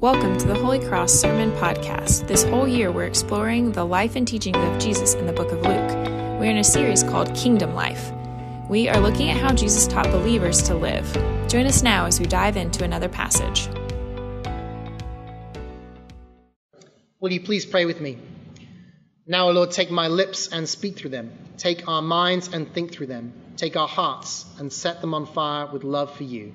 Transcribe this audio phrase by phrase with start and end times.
[0.00, 2.28] Welcome to the Holy Cross Sermon Podcast.
[2.28, 5.60] This whole year, we're exploring the life and teachings of Jesus in the book of
[5.60, 5.90] Luke.
[6.38, 8.12] We're in a series called Kingdom Life.
[8.70, 11.04] We are looking at how Jesus taught believers to live.
[11.48, 13.68] Join us now as we dive into another passage.
[17.18, 18.18] Will you please pray with me?
[19.26, 21.36] Now, O Lord, take my lips and speak through them.
[21.56, 23.32] Take our minds and think through them.
[23.56, 26.54] Take our hearts and set them on fire with love for you.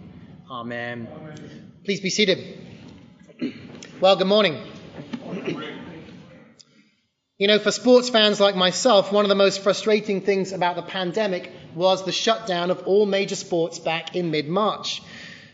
[0.50, 1.10] Amen.
[1.84, 2.70] Please be seated.
[4.00, 4.58] Well, good morning.
[7.38, 10.82] You know, for sports fans like myself, one of the most frustrating things about the
[10.82, 15.02] pandemic was the shutdown of all major sports back in mid March.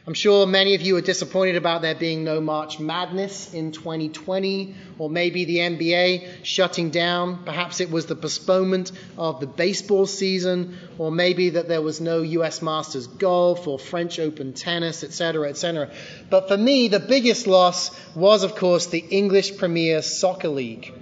[0.07, 4.73] I'm sure many of you are disappointed about there being no March Madness in 2020,
[4.97, 7.43] or maybe the NBA shutting down.
[7.43, 12.21] Perhaps it was the postponement of the baseball season, or maybe that there was no
[12.21, 15.91] US Masters Golf or French Open Tennis, etc., etc.
[16.29, 20.93] But for me, the biggest loss was, of course, the English Premier Soccer League.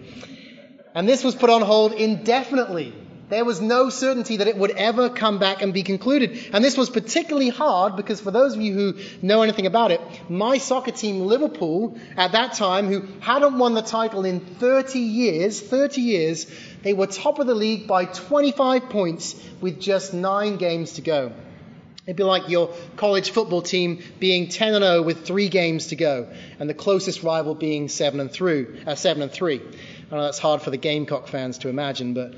[0.95, 2.93] And this was put on hold indefinitely
[3.29, 6.49] there was no certainty that it would ever come back and be concluded.
[6.53, 10.01] And this was particularly hard because for those of you who know anything about it,
[10.29, 15.59] my soccer team, Liverpool, at that time, who hadn't won the title in 30 years,
[15.59, 16.47] 30 years,
[16.83, 21.33] they were top of the league by 25 points with just nine games to go.
[22.05, 25.97] It'd be like your college football team being 10 and 0 with three games to
[25.97, 28.83] go, and the closest rival being 7 and 3.
[28.87, 29.61] Uh, 7 and 3.
[30.09, 32.33] I know that's hard for the Gamecock fans to imagine, but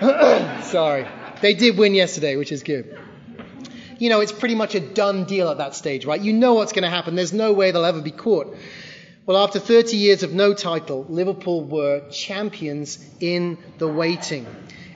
[0.62, 1.06] sorry.
[1.40, 2.98] They did win yesterday, which is good.
[3.98, 6.20] You know, it's pretty much a done deal at that stage, right?
[6.20, 7.14] You know what's going to happen.
[7.14, 8.56] There's no way they'll ever be caught.
[9.24, 14.46] Well, after 30 years of no title, Liverpool were champions in the waiting.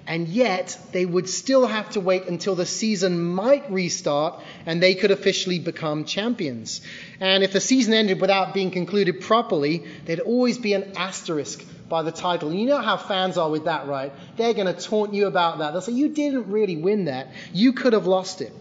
[0.06, 4.94] And yet, they would still have to wait until the season might restart and they
[4.94, 6.80] could officially become champions.
[7.20, 12.03] And if the season ended without being concluded properly, there'd always be an asterisk by
[12.03, 12.53] the title.
[12.53, 14.12] You know how fans are with that, right?
[14.36, 15.72] They're going to taunt you about that.
[15.72, 17.28] They'll say, You didn't really win that.
[17.53, 18.53] You could have lost it.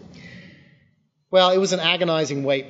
[1.30, 2.66] Well, it was an agonizing wait.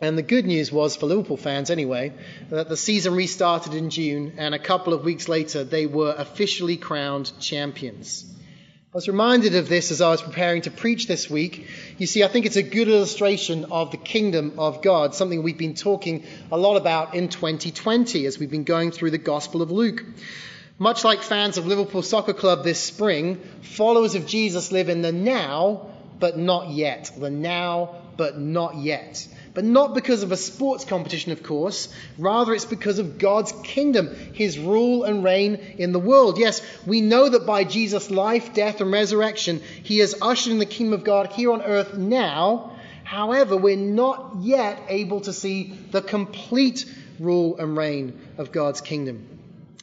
[0.00, 2.12] And the good news was, for Liverpool fans anyway,
[2.50, 6.76] that the season restarted in June, and a couple of weeks later, they were officially
[6.76, 8.24] crowned champions.
[8.92, 11.66] I was reminded of this as I was preparing to preach this week.
[11.96, 15.56] You see, I think it's a good illustration of the kingdom of God, something we've
[15.56, 19.70] been talking a lot about in 2020 as we've been going through the Gospel of
[19.70, 20.04] Luke.
[20.78, 25.10] Much like fans of Liverpool Soccer Club this spring, followers of Jesus live in the
[25.10, 25.86] now,
[26.20, 27.12] but not yet.
[27.16, 29.26] The now, but not yet.
[29.54, 31.92] But not because of a sports competition, of course.
[32.16, 36.38] Rather, it's because of God's kingdom, his rule and reign in the world.
[36.38, 40.66] Yes, we know that by Jesus' life, death, and resurrection, he has ushered in the
[40.66, 42.72] kingdom of God here on earth now.
[43.04, 46.86] However, we're not yet able to see the complete
[47.18, 49.28] rule and reign of God's kingdom.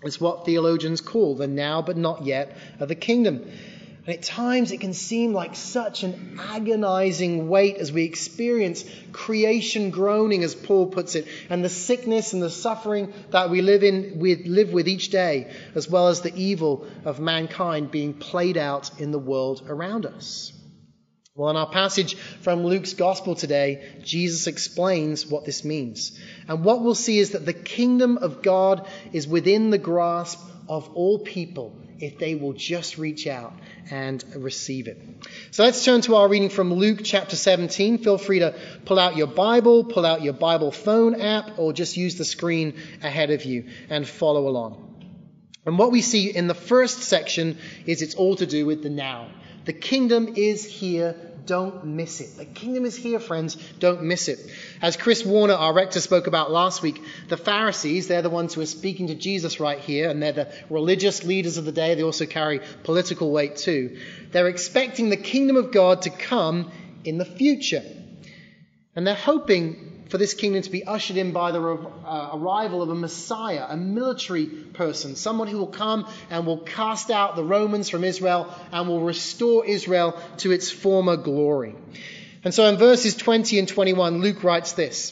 [0.02, 3.52] It's what theologians call the now but not yet of the kingdom.
[4.10, 9.92] And at times it can seem like such an agonizing wait as we experience creation
[9.92, 14.18] groaning, as Paul puts it, and the sickness and the suffering that we live, in,
[14.18, 19.00] with, live with each day, as well as the evil of mankind being played out
[19.00, 20.54] in the world around us.
[21.36, 26.20] Well, in our passage from Luke's Gospel today, Jesus explains what this means.
[26.48, 30.40] And what we'll see is that the kingdom of God is within the grasp
[30.70, 33.54] of all people if they will just reach out
[33.92, 35.02] and receive it.
[35.52, 37.98] So let's turn to our reading from Luke chapter 17.
[37.98, 41.98] Feel free to pull out your Bible, pull out your Bible phone app, or just
[41.98, 44.86] use the screen ahead of you and follow along.
[45.66, 48.90] And what we see in the first section is it's all to do with the
[48.90, 49.30] now.
[49.66, 51.16] The kingdom is here
[51.50, 52.38] don't miss it.
[52.38, 53.56] The kingdom is here, friends.
[53.80, 54.40] Don't miss it.
[54.84, 58.62] As Chris Warner, our rector, spoke about last week, the Pharisees, they're the ones who
[58.62, 61.96] are speaking to Jesus right here, and they're the religious leaders of the day.
[61.96, 63.98] They also carry political weight too.
[64.30, 66.70] They're expecting the kingdom of God to come
[67.04, 67.84] in the future.
[68.96, 72.90] And they're hoping for this kingdom to be ushered in by the uh, arrival of
[72.90, 77.90] a Messiah, a military person, someone who will come and will cast out the Romans
[77.90, 81.76] from Israel and will restore Israel to its former glory.
[82.44, 85.12] And so in verses 20 and 21, Luke writes this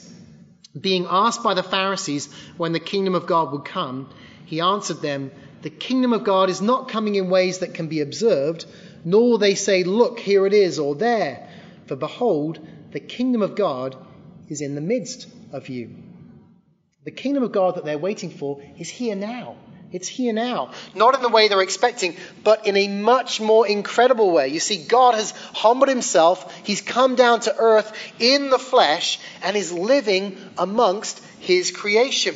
[0.80, 4.10] Being asked by the Pharisees when the kingdom of God would come,
[4.46, 5.30] he answered them,
[5.62, 8.66] The kingdom of God is not coming in ways that can be observed,
[9.06, 11.48] nor will they say, Look, here it is, or there.
[11.86, 13.96] For behold, the kingdom of God
[14.50, 15.96] is in the midst of you.
[17.04, 19.56] The kingdom of God that they're waiting for is here now.
[19.92, 20.72] It's here now.
[20.94, 24.50] Not in the way they're expecting, but in a much more incredible way.
[24.50, 26.54] You see, God has humbled himself.
[26.66, 32.36] He's come down to earth in the flesh and is living amongst his creation.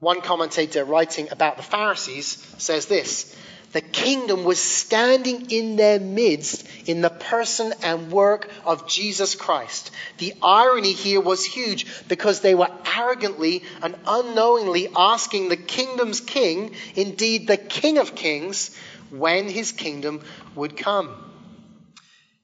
[0.00, 3.34] One commentator writing about the Pharisees says this
[3.74, 9.90] the kingdom was standing in their midst in the person and work of Jesus Christ.
[10.18, 16.76] The irony here was huge because they were arrogantly and unknowingly asking the kingdom's king,
[16.94, 18.70] indeed the king of kings,
[19.10, 20.22] when his kingdom
[20.54, 21.33] would come.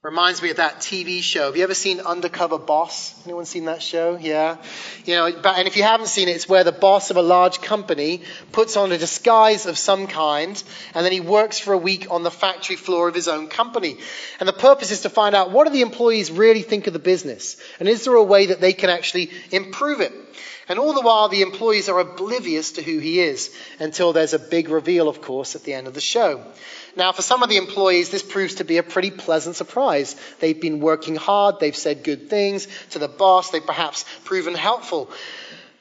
[0.03, 1.45] Reminds me of that TV show.
[1.45, 3.15] Have you ever seen Undercover Boss?
[3.27, 4.17] Anyone seen that show?
[4.19, 4.57] Yeah.
[5.05, 7.61] You know, and if you haven't seen it, it's where the boss of a large
[7.61, 10.63] company puts on a disguise of some kind,
[10.95, 13.99] and then he works for a week on the factory floor of his own company.
[14.39, 16.99] And the purpose is to find out what do the employees really think of the
[16.99, 20.15] business, and is there a way that they can actually improve it?
[20.69, 24.39] And all the while, the employees are oblivious to who he is until there's a
[24.39, 26.45] big reveal, of course, at the end of the show.
[26.97, 30.17] Now, for some of the employees, this proves to be a pretty pleasant surprise.
[30.41, 35.11] They've been working hard, they've said good things to the boss, they've perhaps proven helpful.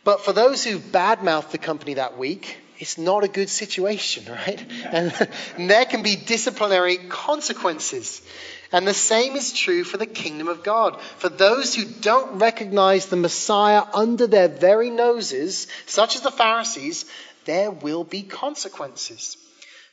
[0.03, 4.65] But for those who badmouth the company that week, it's not a good situation, right?
[4.85, 8.21] And, and there can be disciplinary consequences.
[8.71, 11.01] And the same is true for the kingdom of God.
[11.01, 17.05] For those who don't recognize the Messiah under their very noses, such as the Pharisees,
[17.45, 19.37] there will be consequences.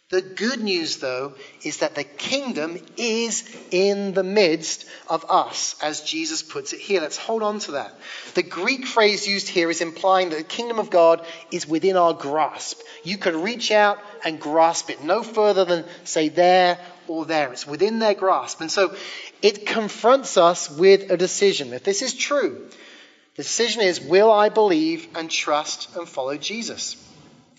[0.08, 1.34] The good news, though,
[1.64, 3.42] is that the kingdom is
[3.72, 7.00] in the midst of us, as Jesus puts it here.
[7.00, 7.92] Let's hold on to that.
[8.34, 12.12] The Greek phrase used here is implying that the kingdom of God is within our
[12.12, 12.78] grasp.
[13.02, 17.52] You can reach out and grasp it no further than, say, there or there.
[17.52, 18.60] It's within their grasp.
[18.60, 18.94] And so
[19.42, 21.72] it confronts us with a decision.
[21.72, 22.68] If this is true,
[23.36, 27.02] the decision is will I believe and trust and follow Jesus?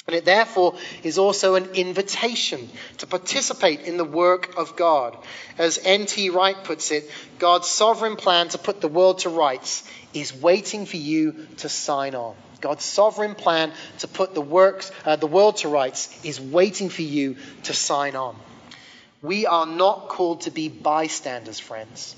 [0.07, 5.17] And it therefore is also an invitation to participate in the work of God.
[5.57, 6.29] As N.T.
[6.29, 9.83] Wright puts it, God's sovereign plan to put the world to rights
[10.13, 12.35] is waiting for you to sign on.
[12.61, 17.01] God's sovereign plan to put the, works, uh, the world to rights is waiting for
[17.01, 18.35] you to sign on.
[19.27, 22.15] We are not called to be bystanders, friends.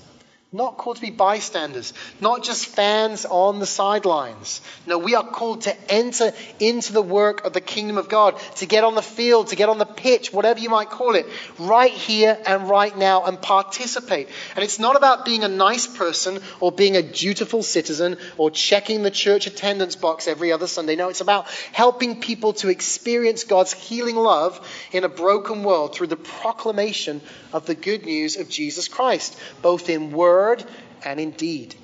[0.52, 4.60] Not called to be bystanders, not just fans on the sidelines.
[4.84, 8.66] No, we are called to enter into the work of the kingdom of God, to
[8.66, 11.26] get on the field, to get on the pitch, whatever you might call it,
[11.60, 14.28] right here and right now and participate.
[14.56, 19.04] And it's not about being a nice person or being a dutiful citizen or checking
[19.04, 20.96] the church attendance box every other Sunday.
[20.96, 24.60] No, it's about helping people to experience God's healing love
[24.90, 27.20] in a broken world through the proclamation
[27.52, 30.64] of the good news of Jesus Christ, both in word word
[31.04, 31.74] and in deed,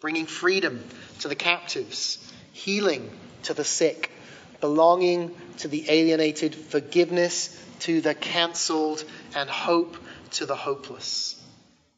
[0.00, 0.82] bringing freedom
[1.20, 2.00] to the captives,
[2.52, 3.10] healing
[3.42, 4.10] to the sick,
[4.62, 7.36] belonging to the alienated, forgiveness
[7.80, 9.96] to the cancelled, and hope
[10.30, 11.38] to the hopeless.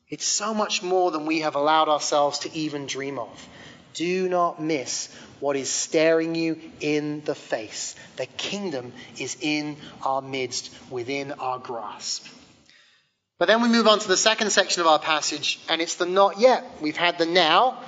[0.08, 3.48] It's so much more than we have allowed ourselves to even dream of.
[3.94, 5.08] Do not miss
[5.38, 7.94] what is staring you in the face.
[8.16, 12.26] The kingdom is in our midst, within our grasp.
[13.38, 16.06] But then we move on to the second section of our passage, and it's the
[16.06, 16.64] not yet.
[16.80, 17.78] We've had the now,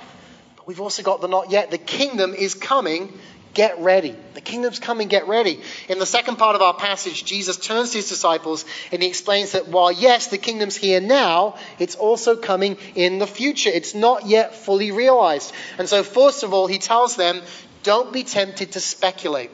[0.55, 1.71] but we've also got the not yet.
[1.71, 3.11] The kingdom is coming.
[3.53, 4.15] Get ready.
[4.33, 5.09] The kingdom's coming.
[5.09, 5.59] Get ready.
[5.89, 8.63] In the second part of our passage, Jesus turns to his disciples
[8.93, 13.27] and he explains that while, yes, the kingdom's here now, it's also coming in the
[13.27, 13.69] future.
[13.69, 15.51] It's not yet fully realized.
[15.77, 17.41] And so, first of all, he tells them,
[17.83, 19.51] don't be tempted to speculate.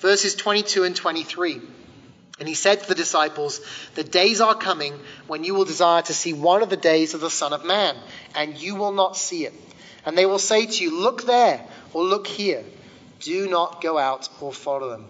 [0.00, 1.60] Verses 22 and 23.
[2.38, 3.60] And he said to the disciples,
[3.94, 7.20] The days are coming when you will desire to see one of the days of
[7.20, 7.96] the Son of Man,
[8.34, 9.54] and you will not see it.
[10.04, 12.64] And they will say to you, Look there, or look here.
[13.20, 15.06] Do not go out or follow them.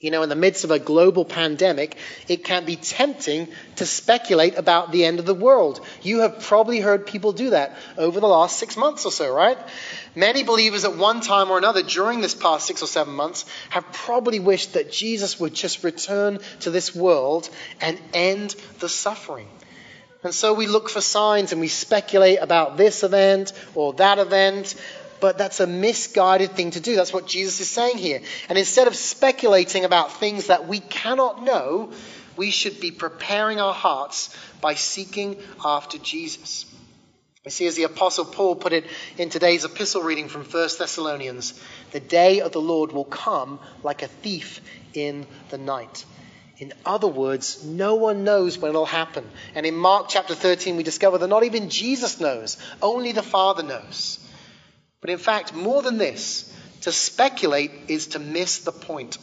[0.00, 1.94] You know, in the midst of a global pandemic,
[2.26, 5.84] it can be tempting to speculate about the end of the world.
[6.00, 9.58] You have probably heard people do that over the last six months or so, right?
[10.14, 13.92] Many believers at one time or another during this past six or seven months have
[13.92, 17.48] probably wished that Jesus would just return to this world
[17.80, 19.48] and end the suffering.
[20.22, 24.74] And so we look for signs and we speculate about this event or that event
[25.20, 26.96] but that's a misguided thing to do.
[26.96, 28.22] That's what Jesus is saying here.
[28.48, 31.92] And instead of speculating about things that we cannot know,
[32.36, 36.64] we should be preparing our hearts by seeking after Jesus.
[37.44, 38.84] You see, as the Apostle Paul put it
[39.16, 41.58] in today's epistle reading from 1 Thessalonians,
[41.90, 44.60] the day of the Lord will come like a thief
[44.92, 46.04] in the night.
[46.58, 49.26] In other words, no one knows when it'll happen.
[49.54, 53.62] And in Mark chapter 13, we discover that not even Jesus knows, only the Father
[53.62, 54.18] knows.
[55.00, 59.16] But in fact, more than this, to speculate is to miss the point.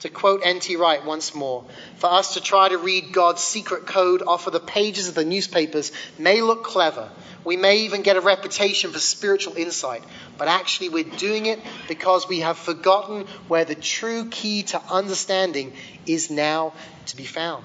[0.00, 0.74] To quote N.T.
[0.74, 1.64] Wright once more,
[1.98, 5.24] for us to try to read God's secret code off of the pages of the
[5.24, 7.08] newspapers may look clever.
[7.44, 10.04] We may even get a reputation for spiritual insight,
[10.38, 15.72] but actually we're doing it because we have forgotten where the true key to understanding
[16.06, 16.72] is now
[17.06, 17.64] to be found.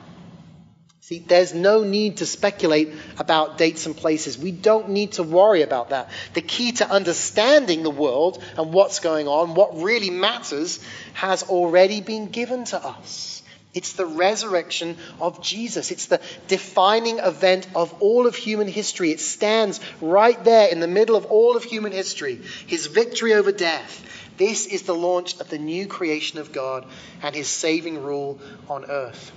[1.07, 4.37] See, there's no need to speculate about dates and places.
[4.37, 6.09] We don't need to worry about that.
[6.33, 10.81] The key to understanding the world and what's going on, what really matters,
[11.13, 13.41] has already been given to us.
[13.77, 15.91] It's the resurrection of Jesus.
[15.91, 19.11] It's the defining event of all of human history.
[19.11, 22.41] It stands right there in the middle of all of human history.
[22.65, 24.03] His victory over death.
[24.37, 26.87] This is the launch of the new creation of God
[27.21, 29.31] and his saving rule on earth.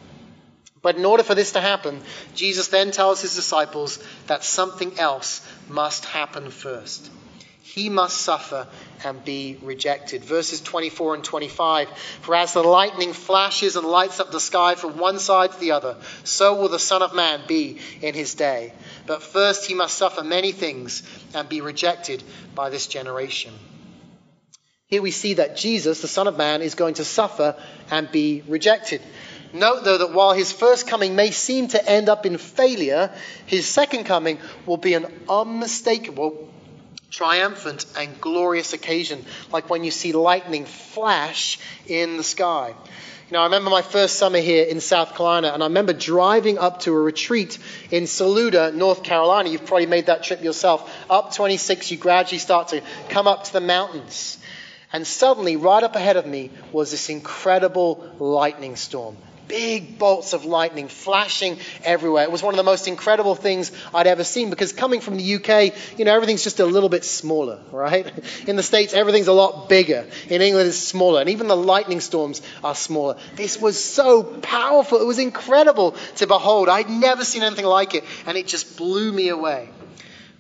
[0.81, 2.01] But in order for this to happen,
[2.35, 7.11] Jesus then tells his disciples that something else must happen first.
[7.75, 8.67] He must suffer
[9.05, 10.25] and be rejected.
[10.25, 11.89] Verses 24 and 25
[12.21, 15.71] For as the lightning flashes and lights up the sky from one side to the
[15.71, 18.73] other, so will the Son of Man be in his day.
[19.07, 22.25] But first he must suffer many things and be rejected
[22.57, 23.55] by this generation.
[24.87, 27.55] Here we see that Jesus, the Son of Man, is going to suffer
[27.93, 29.01] and be rejected.
[29.53, 33.13] Note, though, that while his first coming may seem to end up in failure,
[33.47, 36.50] his second coming will be an unmistakable,
[37.11, 42.69] triumphant, and glorious occasion, like when you see lightning flash in the sky.
[42.69, 46.59] You know, I remember my first summer here in South Carolina, and I remember driving
[46.59, 47.59] up to a retreat
[47.91, 49.49] in Saluda, North Carolina.
[49.49, 50.93] You've probably made that trip yourself.
[51.09, 54.39] Up 26, you gradually start to come up to the mountains.
[54.93, 59.17] And suddenly, right up ahead of me, was this incredible lightning storm
[59.51, 62.23] big bolts of lightning flashing everywhere.
[62.23, 65.35] It was one of the most incredible things I'd ever seen because coming from the
[65.35, 68.11] UK, you know, everything's just a little bit smaller, right?
[68.47, 70.07] In the States, everything's a lot bigger.
[70.29, 71.21] In England, it's smaller.
[71.21, 73.17] And even the lightning storms are smaller.
[73.35, 75.01] This was so powerful.
[75.01, 76.69] It was incredible to behold.
[76.69, 78.05] I'd never seen anything like it.
[78.27, 79.69] And it just blew me away.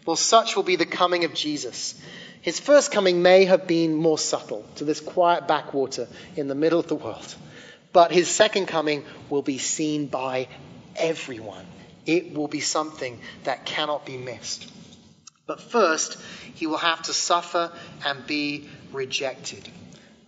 [0.06, 2.00] Well, such will be the coming of Jesus.
[2.42, 6.78] His first coming may have been more subtle to this quiet backwater in the middle
[6.78, 7.34] of the world.
[7.92, 10.48] But his second coming will be seen by
[10.96, 11.66] everyone.
[12.06, 14.70] It will be something that cannot be missed.
[15.46, 16.16] But first,
[16.54, 17.72] he will have to suffer
[18.04, 19.68] and be rejected.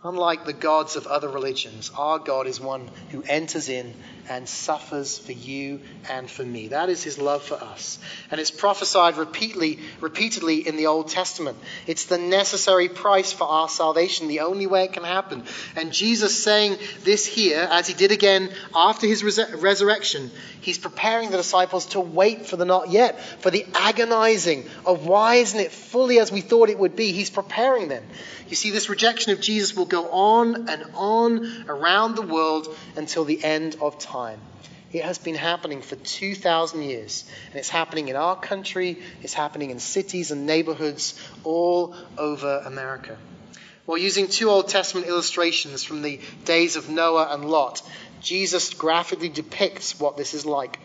[0.04, 3.94] Unlike the gods of other religions, our God is one who enters in
[4.28, 5.80] and suffers for you
[6.10, 6.68] and for me.
[6.68, 8.00] That is his love for us.
[8.30, 11.56] And it's prophesied repeatedly, repeatedly in the Old Testament.
[11.86, 15.44] It's the necessary price for our salvation, the only way it can happen.
[15.76, 20.32] And Jesus saying this here, as he did again after his res- resurrection,
[20.62, 25.36] he's preparing the disciples to wait for the not yet, for the agonizing of why
[25.36, 27.12] isn't it fully as we thought it would be.
[27.12, 28.04] He's preparing them.
[28.48, 33.24] You see, this rejection of Jesus will go on and on around the world until
[33.24, 34.40] the end of time.
[34.92, 37.24] It has been happening for 2,000 years.
[37.50, 43.16] And it's happening in our country, it's happening in cities and neighborhoods all over America.
[43.86, 47.82] Well, using two Old Testament illustrations from the days of Noah and Lot,
[48.20, 50.78] Jesus graphically depicts what this is like.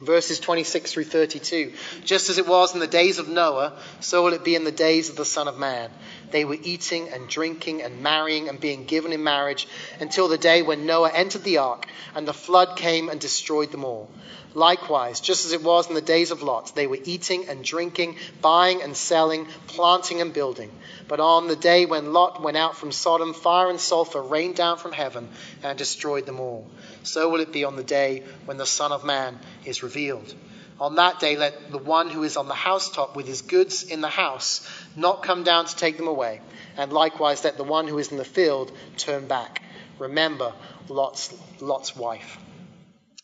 [0.00, 1.72] Verses 26 through 32.
[2.04, 4.72] Just as it was in the days of Noah, so will it be in the
[4.72, 5.90] days of the Son of Man.
[6.32, 9.68] They were eating and drinking and marrying and being given in marriage
[10.00, 13.84] until the day when Noah entered the ark and the flood came and destroyed them
[13.84, 14.10] all.
[14.54, 18.16] Likewise, just as it was in the days of Lot, they were eating and drinking,
[18.42, 20.70] buying and selling, planting and building.
[21.08, 24.76] But on the day when Lot went out from Sodom, fire and sulfur rained down
[24.76, 25.28] from heaven
[25.62, 26.66] and destroyed them all.
[27.02, 30.34] So will it be on the day when the Son of Man is revealed.
[30.80, 34.00] On that day, let the one who is on the housetop with his goods in
[34.00, 36.40] the house not come down to take them away.
[36.76, 39.62] And likewise, let the one who is in the field turn back.
[39.98, 40.52] Remember
[40.88, 42.38] Lot's, Lot's wife.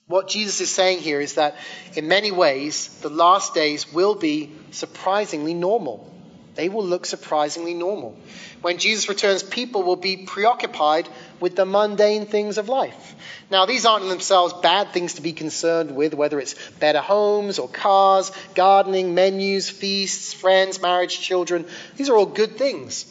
[0.07, 1.57] What Jesus is saying here is that
[1.95, 6.11] in many ways, the last days will be surprisingly normal.
[6.59, 8.17] They will look surprisingly normal.
[8.63, 13.15] When Jesus returns, people will be preoccupied with the mundane things of life.
[13.49, 17.61] Now, these aren't in themselves bad things to be concerned with, whether it's better homes
[17.61, 21.65] or cars, gardening, menus, feasts, friends, marriage, children.
[21.97, 23.07] These are all good things.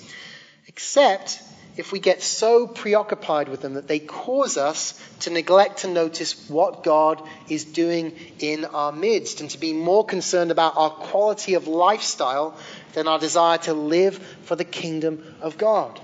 [0.67, 1.41] Except
[1.77, 6.49] if we get so preoccupied with them that they cause us to neglect to notice
[6.49, 11.53] what God is doing in our midst and to be more concerned about our quality
[11.53, 12.57] of lifestyle
[12.93, 15.99] than our desire to live for the kingdom of God.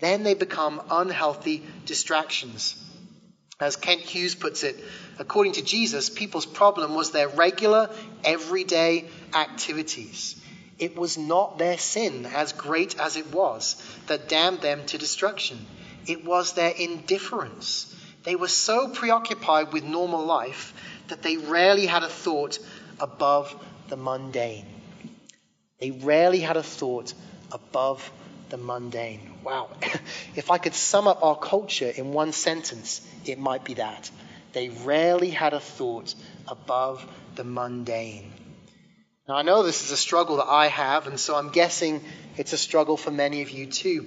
[0.00, 2.82] Then they become unhealthy distractions.
[3.58, 4.76] As Kent Hughes puts it,
[5.18, 7.88] according to Jesus, people's problem was their regular,
[8.22, 10.38] everyday activities.
[10.78, 13.76] It was not their sin, as great as it was,
[14.08, 15.58] that damned them to destruction.
[16.06, 17.92] it was their indifference.
[18.22, 20.72] They were so preoccupied with normal life
[21.08, 22.58] that they rarely had a thought
[23.00, 23.54] above
[23.88, 24.66] the mundane.
[25.80, 27.12] They rarely had a thought
[27.52, 28.10] above
[28.48, 29.34] the mundane.
[29.44, 29.70] Wow.
[30.36, 34.10] if I could sum up our culture in one sentence, it might be that.
[34.52, 36.14] They rarely had a thought
[36.48, 38.32] above the mundane.
[39.28, 42.00] Now, I know this is a struggle that I have, and so I'm guessing
[42.36, 44.06] it's a struggle for many of you too.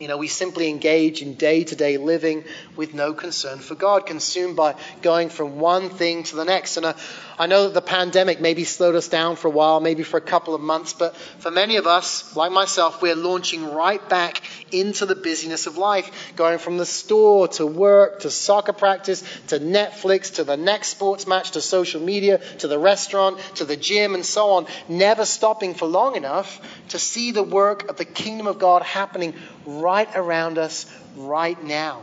[0.00, 4.06] You know, we simply engage in day to day living with no concern for God,
[4.06, 6.78] consumed by going from one thing to the next.
[6.78, 6.94] And uh,
[7.38, 10.22] I know that the pandemic maybe slowed us down for a while, maybe for a
[10.22, 14.42] couple of months, but for many of us, like myself, we're launching right back
[14.72, 19.60] into the busyness of life, going from the store to work to soccer practice to
[19.60, 24.14] Netflix to the next sports match to social media to the restaurant to the gym
[24.14, 28.46] and so on, never stopping for long enough to see the work of the kingdom
[28.46, 29.34] of God happening
[29.66, 32.02] right around us right now.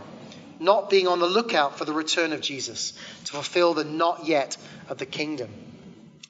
[0.60, 2.94] Not being on the lookout for the return of Jesus
[3.26, 4.58] to fulfill the not yet
[4.90, 5.50] of the kingdom.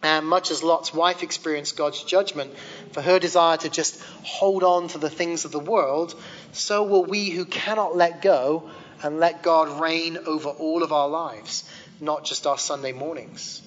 [0.03, 2.53] And much as Lot's wife experienced God's judgment
[2.91, 6.13] for her desire to just hold on to the things of the world,
[6.51, 8.69] so will we who cannot let go
[9.01, 11.63] and let God reign over all of our lives,
[11.99, 13.61] not just our Sunday mornings.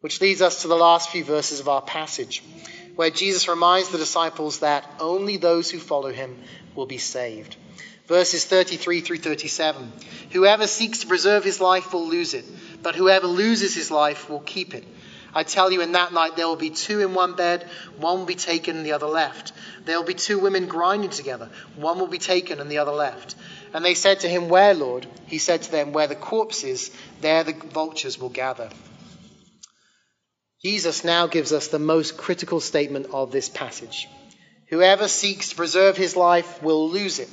[0.00, 2.42] Which leads us to the last few verses of our passage,
[2.96, 6.38] where Jesus reminds the disciples that only those who follow him
[6.74, 7.56] will be saved.
[8.06, 9.92] Verses 33 through 37.
[10.32, 12.44] Whoever seeks to preserve his life will lose it,
[12.82, 14.84] but whoever loses his life will keep it.
[15.34, 18.26] I tell you, in that night there will be two in one bed, one will
[18.26, 19.52] be taken and the other left.
[19.84, 23.34] There will be two women grinding together, one will be taken and the other left.
[23.72, 25.06] And they said to him, Where, Lord?
[25.26, 28.70] He said to them, Where the corpse is, there the vultures will gather.
[30.64, 34.08] Jesus now gives us the most critical statement of this passage.
[34.68, 37.28] Whoever seeks to preserve his life will lose it,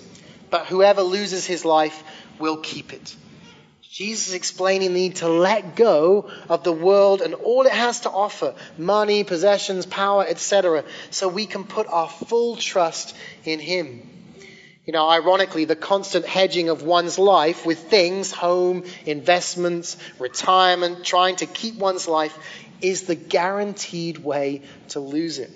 [0.49, 2.03] but whoever loses his life
[2.39, 3.15] will keep it.
[3.89, 8.01] Jesus is explaining the need to let go of the world and all it has
[8.01, 10.83] to offer money, possessions, power, etc.
[11.09, 14.10] so we can put our full trust in Him.
[14.85, 21.35] You know, ironically, the constant hedging of one's life with things, home, investments, retirement, trying
[21.37, 22.37] to keep one's life
[22.81, 25.51] is the guaranteed way to lose it.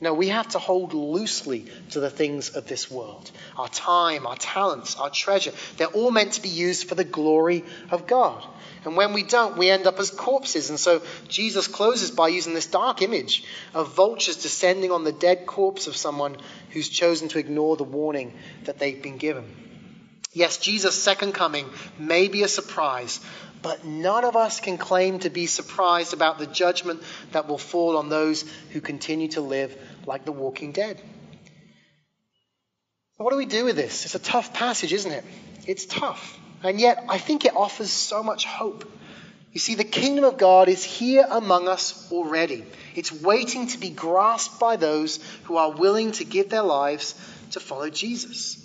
[0.00, 3.30] No, we have to hold loosely to the things of this world.
[3.56, 5.52] Our time, our talents, our treasure.
[5.76, 8.44] They're all meant to be used for the glory of God.
[8.84, 10.70] And when we don't, we end up as corpses.
[10.70, 15.46] And so Jesus closes by using this dark image of vultures descending on the dead
[15.46, 16.36] corpse of someone
[16.70, 19.44] who's chosen to ignore the warning that they've been given.
[20.32, 21.66] Yes, Jesus' second coming
[21.98, 23.20] may be a surprise,
[23.62, 27.96] but none of us can claim to be surprised about the judgment that will fall
[27.96, 31.00] on those who continue to live like the walking dead.
[33.16, 34.04] What do we do with this?
[34.04, 35.24] It's a tough passage, isn't it?
[35.66, 36.38] It's tough.
[36.62, 38.90] And yet, I think it offers so much hope.
[39.52, 42.64] You see, the kingdom of God is here among us already.
[42.94, 47.14] It's waiting to be grasped by those who are willing to give their lives
[47.52, 48.62] to follow Jesus.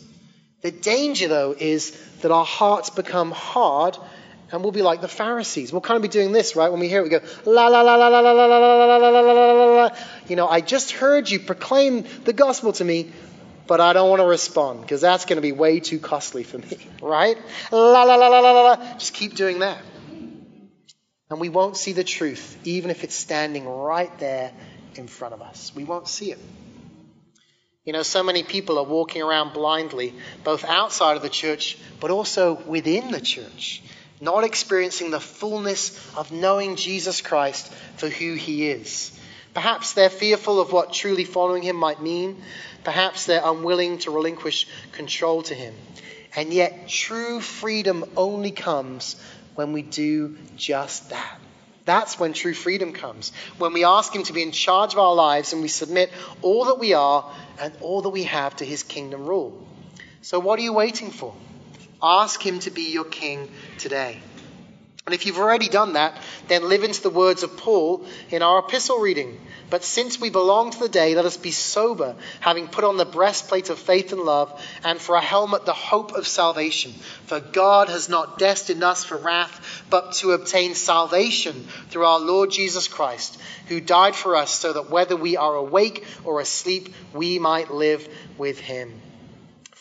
[0.61, 3.97] The danger, though, is that our hearts become hard
[4.51, 5.71] and we'll be like the Pharisees.
[5.71, 6.69] We'll kind of be doing this, right?
[6.69, 8.97] When we hear it, we go, la, la, la, la, la, la, la, la, la,
[8.97, 9.53] la, la, la, la.
[9.53, 9.95] la la.
[10.27, 13.11] You know, I just heard you proclaim the gospel to me,
[13.67, 16.57] but I don't want to respond because that's going to be way too costly for
[16.57, 17.37] me, right?
[17.71, 18.93] La, la, la, la, la, la.
[18.97, 19.77] Just keep doing that.
[21.29, 24.51] And we won't see the truth, even if it's standing right there
[24.95, 25.71] in front of us.
[25.73, 26.39] We won't see it.
[27.85, 32.11] You know, so many people are walking around blindly, both outside of the church, but
[32.11, 33.81] also within the church
[34.21, 39.11] not experiencing the fullness of knowing Jesus Christ for who he is.
[39.53, 42.41] Perhaps they're fearful of what truly following him might mean.
[42.83, 45.73] Perhaps they're unwilling to relinquish control to him.
[46.35, 49.21] And yet, true freedom only comes
[49.55, 51.39] when we do just that.
[51.83, 53.33] That's when true freedom comes.
[53.57, 56.65] When we ask Him to be in charge of our lives and we submit all
[56.65, 57.29] that we are
[57.59, 59.67] and all that we have to His kingdom rule.
[60.21, 61.33] So, what are you waiting for?
[62.01, 64.19] Ask Him to be your King today.
[65.05, 66.15] And if you've already done that,
[66.47, 69.39] then live into the words of Paul in our epistle reading.
[69.71, 73.05] But since we belong to the day, let us be sober, having put on the
[73.05, 76.91] breastplate of faith and love, and for a helmet the hope of salvation.
[77.25, 82.51] For God has not destined us for wrath, but to obtain salvation through our Lord
[82.51, 87.39] Jesus Christ, who died for us, so that whether we are awake or asleep, we
[87.39, 89.01] might live with him.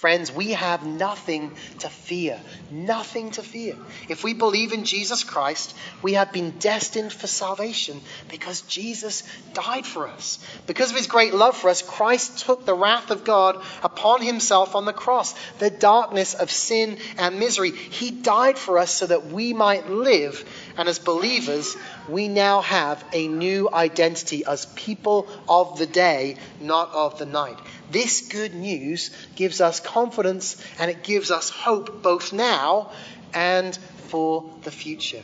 [0.00, 2.40] Friends, we have nothing to fear.
[2.70, 3.76] Nothing to fear.
[4.08, 9.84] If we believe in Jesus Christ, we have been destined for salvation because Jesus died
[9.84, 10.38] for us.
[10.66, 14.74] Because of his great love for us, Christ took the wrath of God upon himself
[14.74, 17.72] on the cross, the darkness of sin and misery.
[17.72, 20.48] He died for us so that we might live.
[20.78, 21.76] And as believers,
[22.08, 27.58] we now have a new identity as people of the day, not of the night.
[27.90, 32.92] This good news gives us confidence and it gives us hope both now
[33.34, 33.76] and
[34.08, 35.22] for the future.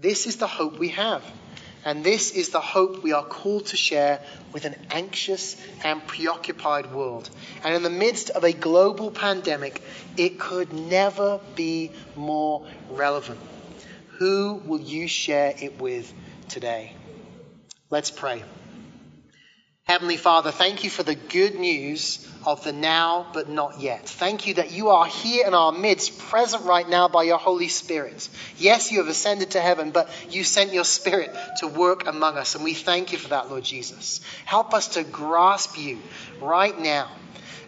[0.00, 1.22] This is the hope we have.
[1.84, 4.20] And this is the hope we are called to share
[4.52, 7.28] with an anxious and preoccupied world.
[7.64, 9.82] And in the midst of a global pandemic,
[10.16, 13.40] it could never be more relevant.
[14.18, 16.12] Who will you share it with
[16.48, 16.94] today?
[17.90, 18.44] Let's pray.
[19.92, 24.08] Heavenly Father, thank you for the good news of the now but not yet.
[24.08, 27.68] Thank you that you are here in our midst, present right now by your Holy
[27.68, 28.26] Spirit.
[28.56, 32.54] Yes, you have ascended to heaven, but you sent your Spirit to work among us,
[32.54, 34.22] and we thank you for that, Lord Jesus.
[34.46, 35.98] Help us to grasp you
[36.40, 37.10] right now.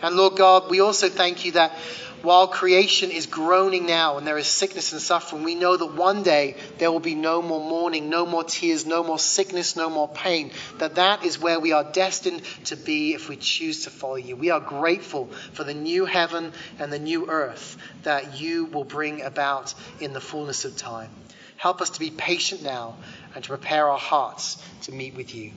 [0.05, 1.73] And Lord God, we also thank you that
[2.21, 6.23] while creation is groaning now and there is sickness and suffering, we know that one
[6.23, 10.09] day there will be no more mourning, no more tears, no more sickness, no more
[10.09, 10.51] pain.
[10.77, 14.37] That that is where we are destined to be if we choose to follow you.
[14.37, 19.23] We are grateful for the new heaven and the new earth that you will bring
[19.23, 21.11] about in the fullness of time.
[21.57, 22.97] Help us to be patient now
[23.35, 25.53] and to prepare our hearts to meet with you.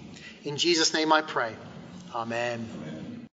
[0.46, 1.54] In Jesus' name I pray.
[2.16, 3.07] Amen.